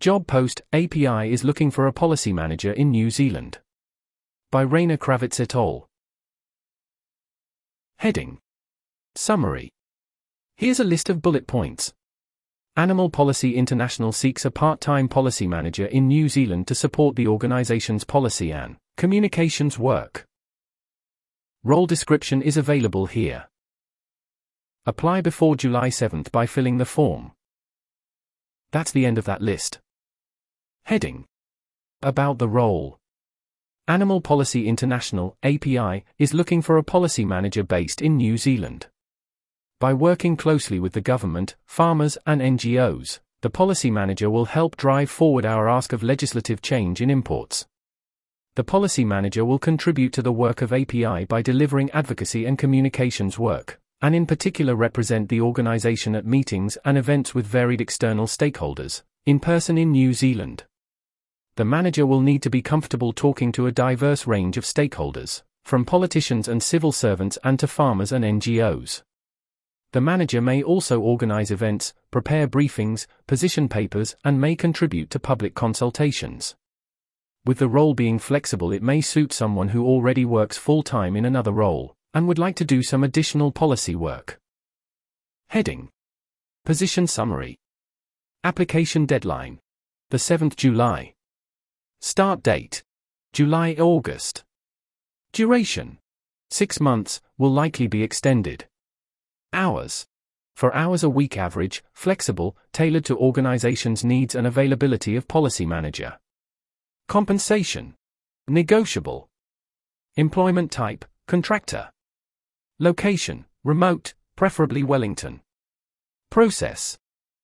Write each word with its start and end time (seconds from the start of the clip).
Job 0.00 0.28
post 0.28 0.62
API 0.72 1.32
is 1.32 1.42
looking 1.42 1.72
for 1.72 1.88
a 1.88 1.92
policy 1.92 2.32
manager 2.32 2.70
in 2.70 2.92
New 2.92 3.10
Zealand. 3.10 3.58
By 4.52 4.60
Rainer 4.60 4.96
Kravets 4.96 5.40
et 5.40 5.56
al. 5.56 5.88
Heading 7.96 8.38
Summary 9.16 9.72
Here's 10.56 10.78
a 10.78 10.84
list 10.84 11.10
of 11.10 11.20
bullet 11.20 11.48
points. 11.48 11.92
Animal 12.76 13.10
Policy 13.10 13.56
International 13.56 14.12
seeks 14.12 14.44
a 14.44 14.52
part 14.52 14.80
time 14.80 15.08
policy 15.08 15.48
manager 15.48 15.86
in 15.86 16.06
New 16.06 16.28
Zealand 16.28 16.68
to 16.68 16.76
support 16.76 17.16
the 17.16 17.26
organization's 17.26 18.04
policy 18.04 18.52
and 18.52 18.76
communications 18.96 19.80
work. 19.80 20.24
Role 21.64 21.88
description 21.88 22.40
is 22.40 22.56
available 22.56 23.06
here. 23.06 23.48
Apply 24.86 25.22
before 25.22 25.56
July 25.56 25.88
7th 25.88 26.30
by 26.30 26.46
filling 26.46 26.78
the 26.78 26.84
form. 26.84 27.32
That's 28.70 28.92
the 28.92 29.04
end 29.04 29.18
of 29.18 29.24
that 29.24 29.42
list. 29.42 29.80
Heading 30.88 31.26
About 32.00 32.38
the 32.38 32.48
role. 32.48 32.98
Animal 33.88 34.22
Policy 34.22 34.66
International, 34.66 35.36
API, 35.42 36.02
is 36.16 36.32
looking 36.32 36.62
for 36.62 36.78
a 36.78 36.82
policy 36.82 37.26
manager 37.26 37.62
based 37.62 38.00
in 38.00 38.16
New 38.16 38.38
Zealand. 38.38 38.86
By 39.80 39.92
working 39.92 40.34
closely 40.34 40.80
with 40.80 40.94
the 40.94 41.02
government, 41.02 41.56
farmers, 41.66 42.16
and 42.24 42.40
NGOs, 42.40 43.20
the 43.42 43.50
policy 43.50 43.90
manager 43.90 44.30
will 44.30 44.46
help 44.46 44.78
drive 44.78 45.10
forward 45.10 45.44
our 45.44 45.68
ask 45.68 45.92
of 45.92 46.02
legislative 46.02 46.62
change 46.62 47.02
in 47.02 47.10
imports. 47.10 47.66
The 48.54 48.64
policy 48.64 49.04
manager 49.04 49.44
will 49.44 49.58
contribute 49.58 50.14
to 50.14 50.22
the 50.22 50.32
work 50.32 50.62
of 50.62 50.72
API 50.72 51.26
by 51.26 51.42
delivering 51.42 51.90
advocacy 51.90 52.46
and 52.46 52.56
communications 52.56 53.38
work, 53.38 53.78
and 54.00 54.14
in 54.14 54.24
particular 54.24 54.74
represent 54.74 55.28
the 55.28 55.42
organization 55.42 56.14
at 56.14 56.24
meetings 56.24 56.78
and 56.82 56.96
events 56.96 57.34
with 57.34 57.44
varied 57.44 57.82
external 57.82 58.26
stakeholders, 58.26 59.02
in 59.26 59.38
person 59.38 59.76
in 59.76 59.92
New 59.92 60.14
Zealand 60.14 60.64
the 61.58 61.64
manager 61.64 62.06
will 62.06 62.20
need 62.20 62.40
to 62.40 62.48
be 62.48 62.62
comfortable 62.62 63.12
talking 63.12 63.50
to 63.50 63.66
a 63.66 63.72
diverse 63.72 64.28
range 64.28 64.56
of 64.56 64.62
stakeholders, 64.62 65.42
from 65.64 65.84
politicians 65.84 66.46
and 66.46 66.62
civil 66.62 66.92
servants 66.92 67.36
and 67.42 67.58
to 67.58 67.66
farmers 67.66 68.12
and 68.12 68.24
NGOs. 68.24 69.02
The 69.90 70.00
manager 70.00 70.40
may 70.40 70.62
also 70.62 71.00
organize 71.00 71.50
events, 71.50 71.94
prepare 72.12 72.46
briefings, 72.46 73.08
position 73.26 73.68
papers, 73.68 74.14
and 74.22 74.40
may 74.40 74.54
contribute 74.54 75.10
to 75.10 75.18
public 75.18 75.56
consultations. 75.56 76.54
With 77.44 77.58
the 77.58 77.68
role 77.68 77.92
being 77.92 78.20
flexible, 78.20 78.70
it 78.70 78.80
may 78.80 79.00
suit 79.00 79.32
someone 79.32 79.70
who 79.70 79.84
already 79.84 80.24
works 80.24 80.56
full 80.56 80.84
time 80.84 81.16
in 81.16 81.24
another 81.24 81.50
role 81.50 81.96
and 82.14 82.28
would 82.28 82.38
like 82.38 82.54
to 82.54 82.64
do 82.64 82.84
some 82.84 83.02
additional 83.02 83.50
policy 83.50 83.96
work. 83.96 84.38
Heading 85.48 85.88
Position 86.64 87.08
Summary 87.08 87.56
Application 88.44 89.06
Deadline 89.06 89.58
The 90.10 90.18
7th 90.18 90.54
July 90.54 91.14
Start 92.00 92.44
date 92.44 92.84
July 93.32 93.74
August. 93.74 94.44
Duration 95.32 95.98
6 96.50 96.80
months, 96.80 97.20
will 97.36 97.50
likely 97.50 97.86
be 97.86 98.02
extended. 98.02 98.66
Hours 99.52 100.06
four 100.54 100.74
hours 100.74 101.04
a 101.04 101.10
week 101.10 101.36
average, 101.36 101.84
flexible, 101.92 102.56
tailored 102.72 103.04
to 103.04 103.16
organization's 103.16 104.04
needs 104.04 104.34
and 104.34 104.46
availability 104.46 105.14
of 105.14 105.28
policy 105.28 105.66
manager. 105.66 106.18
Compensation 107.06 107.94
negotiable. 108.48 109.28
Employment 110.16 110.70
type 110.70 111.04
contractor. 111.26 111.90
Location 112.78 113.44
remote, 113.64 114.14
preferably 114.36 114.82
Wellington. 114.82 115.40
Process 116.30 116.98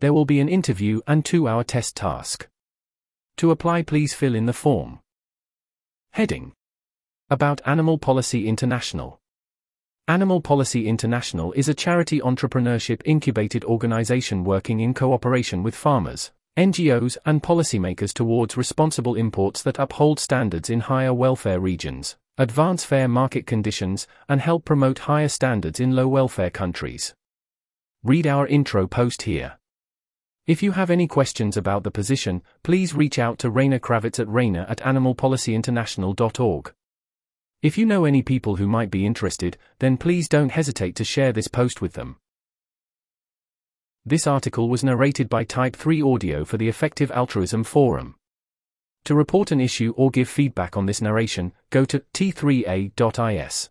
there 0.00 0.12
will 0.12 0.24
be 0.24 0.40
an 0.40 0.48
interview 0.48 1.00
and 1.06 1.24
2-hour 1.24 1.64
test 1.64 1.94
task. 1.96 2.48
To 3.40 3.50
apply, 3.50 3.80
please 3.80 4.12
fill 4.12 4.34
in 4.34 4.44
the 4.44 4.52
form. 4.52 5.00
Heading 6.10 6.52
About 7.30 7.62
Animal 7.64 7.96
Policy 7.96 8.46
International. 8.46 9.18
Animal 10.06 10.42
Policy 10.42 10.86
International 10.86 11.50
is 11.52 11.66
a 11.66 11.72
charity 11.72 12.20
entrepreneurship 12.20 13.00
incubated 13.06 13.64
organization 13.64 14.44
working 14.44 14.80
in 14.80 14.92
cooperation 14.92 15.62
with 15.62 15.74
farmers, 15.74 16.32
NGOs, 16.58 17.16
and 17.24 17.42
policymakers 17.42 18.12
towards 18.12 18.58
responsible 18.58 19.14
imports 19.14 19.62
that 19.62 19.78
uphold 19.78 20.20
standards 20.20 20.68
in 20.68 20.80
higher 20.80 21.14
welfare 21.14 21.60
regions, 21.60 22.18
advance 22.36 22.84
fair 22.84 23.08
market 23.08 23.46
conditions, 23.46 24.06
and 24.28 24.42
help 24.42 24.66
promote 24.66 24.98
higher 25.08 25.28
standards 25.28 25.80
in 25.80 25.96
low 25.96 26.08
welfare 26.08 26.50
countries. 26.50 27.14
Read 28.04 28.26
our 28.26 28.46
intro 28.46 28.86
post 28.86 29.22
here. 29.22 29.59
If 30.50 30.64
you 30.64 30.72
have 30.72 30.90
any 30.90 31.06
questions 31.06 31.56
about 31.56 31.84
the 31.84 31.92
position, 31.92 32.42
please 32.64 32.92
reach 32.92 33.20
out 33.20 33.38
to 33.38 33.48
Rainer 33.48 33.78
Kravets 33.78 34.18
at 34.18 34.28
rainer 34.28 34.66
at 34.68 34.78
animalpolicyinternational.org. 34.78 36.74
If 37.62 37.78
you 37.78 37.86
know 37.86 38.04
any 38.04 38.22
people 38.22 38.56
who 38.56 38.66
might 38.66 38.90
be 38.90 39.06
interested, 39.06 39.56
then 39.78 39.96
please 39.96 40.28
don't 40.28 40.50
hesitate 40.50 40.96
to 40.96 41.04
share 41.04 41.30
this 41.30 41.46
post 41.46 41.80
with 41.80 41.92
them. 41.92 42.16
This 44.04 44.26
article 44.26 44.68
was 44.68 44.82
narrated 44.82 45.28
by 45.28 45.44
Type 45.44 45.76
3 45.76 46.02
Audio 46.02 46.44
for 46.44 46.56
the 46.56 46.68
Effective 46.68 47.12
Altruism 47.12 47.62
Forum. 47.62 48.16
To 49.04 49.14
report 49.14 49.52
an 49.52 49.60
issue 49.60 49.94
or 49.96 50.10
give 50.10 50.28
feedback 50.28 50.76
on 50.76 50.86
this 50.86 51.00
narration, 51.00 51.52
go 51.70 51.84
to 51.84 52.00
t3a.is. 52.12 53.70